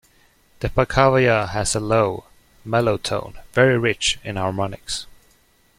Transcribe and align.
The 0.61 0.69
pakhavaja 0.69 1.49
has 1.49 1.75
a 1.75 1.79
low, 1.79 2.23
mellow 2.65 2.97
tone, 2.97 3.37
very 3.53 3.77
rich 3.77 4.17
in 4.23 4.35
harmonics. 4.35 5.05